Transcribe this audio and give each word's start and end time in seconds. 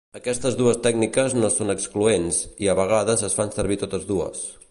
Aquestes 0.19 0.55
dues 0.59 0.79
tècniques 0.87 1.35
no 1.41 1.51
són 1.57 1.73
excloents 1.75 2.41
i 2.67 2.71
a 2.73 2.77
vegades 2.81 3.25
es 3.31 3.39
fan 3.41 3.55
servir 3.59 3.81
totes 3.85 4.09
dues. 4.13 4.43